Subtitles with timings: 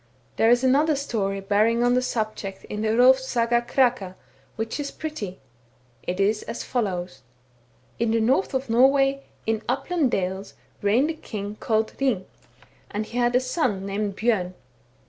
[0.01, 0.17] *'— (c.
[0.29, 4.15] 5.) There is another story bearing on the subject in the Hrolfs Saga Kraka,
[4.55, 5.37] which is pretty;
[6.01, 7.21] it is as follows:—
[7.99, 12.25] In the north of Norway, in upland dales, reigned a king called Hring;
[12.89, 14.55] and he had a son named Bjom.